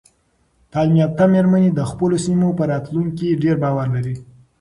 [0.71, 4.15] تعلیم یافته میرمنې د خپلو سیمو په راتلونکي ډیر باور لري.